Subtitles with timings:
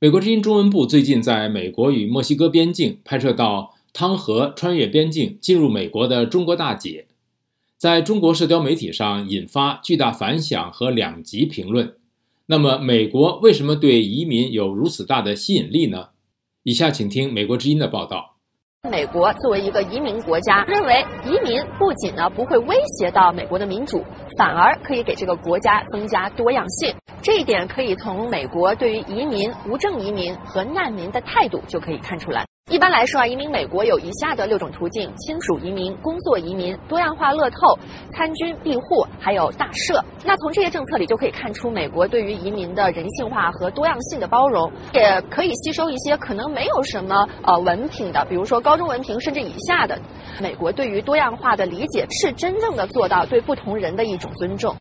[0.00, 7.08] 美国之音中文部最近在美国与墨西哥边境拍摄到汤和穿越边境进入美国的中国大姐，
[7.76, 11.96] 在中国社交媒体上引发巨大反响和两极评论。
[12.46, 16.10] 那么，美国为什么对移民有如此大的吸引力呢？
[16.62, 18.37] 以下请听美国之音的报道。
[18.88, 24.04] 美国作为一个移民国家，认为移民不仅呢不会威胁到美国的民主，
[24.36, 26.94] 反而可以给这个国家增加多样性。
[27.20, 32.46] 这一点可以从美国对于移民、无证移民和难民的态度就可以看出来。
[32.70, 37.78] 一般来说啊，移民美国有以下的六种途径：亲属移民、工作移民、多样化乐透、
[38.12, 40.04] 参军庇护，还有大赦。
[40.22, 49.98] 那从这些政策里就可以看出，美国对于移民的人性化和多样性的包容，也可以吸收一些可能没有什么呃文凭的，比如说高中文凭甚至以下的。
[50.38, 54.76] 美国对于多样化的理解，是真正的做到对不同人的一种尊重。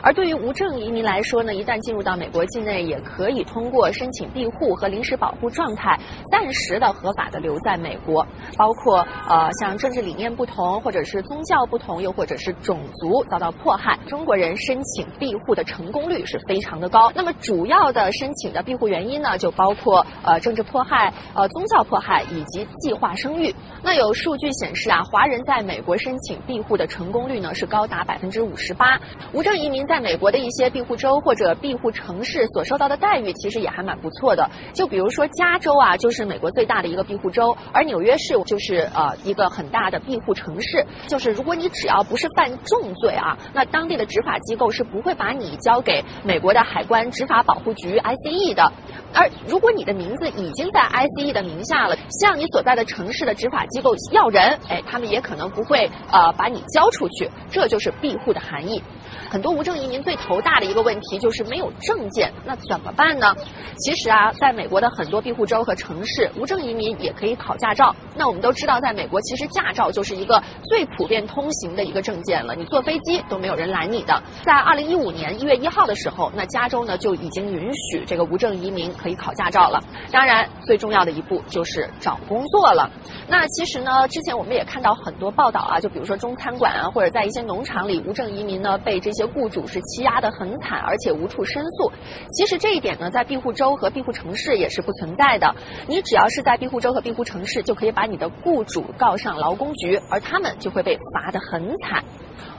[0.00, 5.98] 而对于无证移民来说呢，一旦进入到美国境内，也可以通过申请庇护和临时保护状态，
[6.30, 8.26] 暂时的合法的留在美国。
[8.56, 17.10] 包括呃，像政治理念不同，或者是宗教不同，又或者是种族遭到迫害，中国人申请庇护的成功率是非常的高。
[17.14, 23.54] 那么主要的申请的庇护原因呢，就包括呃政治迫害、呃宗教迫害以及计划生育。
[23.82, 29.00] 那有数据显示啊，华人在美国申请庇护的成功率呢是高达百分之五十八。
[29.32, 34.48] 无证移民在美国的一些庇护州或者庇护城市所受到的待遇，其实也还蛮不错的。
[34.72, 40.84] 就比如说加州啊，就是美国最大的一个庇护州，而纽约市就是呃一个很大的庇护城市。
[41.06, 48.72] 就是如果你只要不是犯重罪啊，那当地的执法机构是不会把你交给美国的海关执法保护局 ICE 的。
[49.14, 57.30] 而如果你的名字已经在 ICE 的名下了，向你所在的城市的执法机构要人，哎，他们也可能不会呃把你交出去。
[57.50, 58.82] 这就是庇护的含义。
[59.30, 63.34] 很多无证移民最头大的一个问题就是没有证件，那怎么办呢？
[63.78, 67.94] 其实啊，在美国的很多庇护州和城市，无证移民也可以考驾照。
[68.14, 74.22] 那我们都知道，在美国其实驾照就是一个最普遍通行的一个证件了，你坐飞机都没有人拦你的。
[74.42, 79.82] 在二零一五年一月一号的时候，那加州呢就已经允许这个无证移民可以考驾照了。
[80.10, 82.90] 当然，最重要的一步就是找工作了。
[83.28, 91.92] 那其实呢，之前我们也看到很多报道啊，就比如说中餐馆啊，或者在一些农场里，无证移民呢被这些雇主是欺压的很惨，而且无处申诉。
[92.30, 95.54] 其实这一点呢，在庇护州和庇护城市也是不存在的。
[95.88, 102.02] 你只要是在庇护州和庇护城市，就可以把你的雇主告上劳工局，而他们就会被罚得很惨。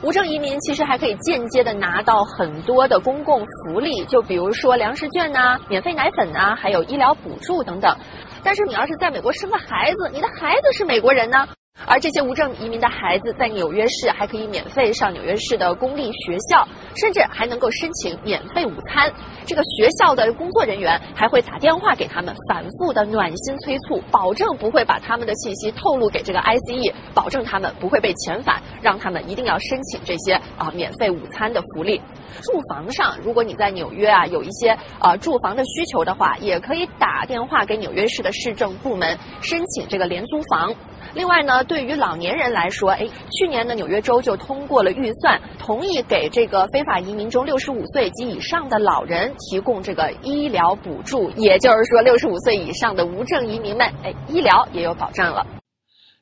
[0.02, 7.96] 无证移民其实还可以间接的拿到很多的公共福利，就比如说粮食券呐、免费奶粉呐，还有医疗补助等等。
[8.44, 11.48] 但是你要是在美国生个孩子，你的孩子是美国人呢？
[11.86, 19.12] 而这些无证移民的孩子在纽约市还可以免费上纽约市的公立学校，甚至还能够申请免费午餐。
[19.46, 32.02] 这个学校的工作人员还会打电话给他们，反复的暖心催促，保证不会把他们的信息透露给这个 ICE，保证他们不会被遣返，让他们一定要申请这些啊免费午餐的福利。
[32.42, 34.70] 住房上，如果你在纽约啊有一些
[35.00, 40.74] 啊住房的需求的话，也可以打电话给纽约市的市政部门申请这个廉租房。
[41.16, 55.46] 另外呢，对于老年人来说，哎，去年呢，纽约州就通过了预算，同意给这个非法移民中六十五岁及以上的老人提供这个医疗补助，也就是说，六十五岁以上的无证移民们，哎，医疗也有保障了。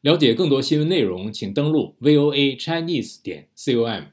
[0.02, 4.12] 了解更多新闻内容，请登录 voa chinese 点 com。